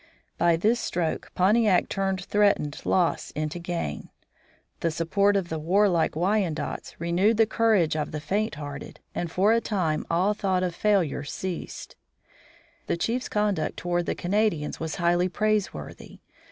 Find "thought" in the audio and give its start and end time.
10.33-10.63